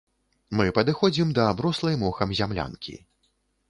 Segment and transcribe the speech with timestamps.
[0.59, 3.01] Мы падыходзім да аброслай мохам зямлянкі.